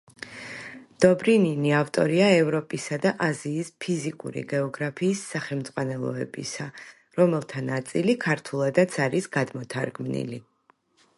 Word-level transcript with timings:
დობრინინი 1.03 1.73
ავტორია 1.79 2.29
ევროპისა 2.37 2.97
და 3.03 3.11
აზიის 3.25 3.69
ფიზიკური 3.85 4.43
გეოგრაფიის 4.55 5.21
სახელმძღვანელოებისა, 5.35 6.67
რომელთა 7.21 7.63
ნაწილი 7.71 8.15
ქართულადაც 8.27 8.99
არის 9.07 9.29
გადმოთარგმნილი. 9.37 10.41